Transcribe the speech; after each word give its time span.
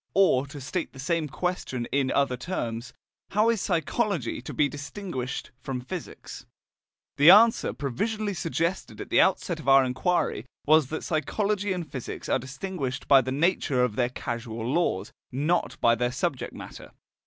Or, 0.15 0.47
to 0.47 0.59
state 0.59 0.93
the 0.93 0.99
same 0.99 1.27
question 1.27 1.85
in 1.91 2.09
other 2.09 2.35
terms: 2.35 2.91
How 3.29 3.51
is 3.51 3.61
psychology 3.61 4.41
to 4.41 4.51
be 4.51 4.67
distinguished 4.67 5.51
from 5.61 5.79
physics? 5.79 6.47
The 7.17 7.29
answer 7.29 7.71
provisionally 7.71 8.33
suggested 8.33 8.99
at 8.99 9.11
the 9.11 9.21
outset 9.21 9.59
of 9.59 9.69
our 9.69 9.85
inquiry 9.85 10.47
was 10.65 10.87
that 10.87 11.03
psychology 11.03 11.71
and 11.71 11.87
physics 11.87 12.27
are 12.29 12.39
distinguished 12.39 13.07
by 13.07 13.21
the 13.21 13.31
nature 13.31 13.83
of 13.83 13.95
their 13.95 14.09
causal 14.09 14.65
laws, 14.67 15.11
not 15.31 15.79
by 15.81 15.93
their 15.93 16.11
subject 16.11 16.53
matter. 16.55 16.93